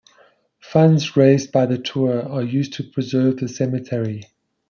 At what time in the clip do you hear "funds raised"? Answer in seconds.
0.63-1.51